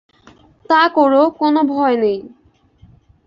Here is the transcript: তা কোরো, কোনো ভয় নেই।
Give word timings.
তা 0.69 0.81
কোরো, 0.87 1.21
কোনো 1.29 1.61
ভয় 1.63 1.95
নেই। 1.95 2.17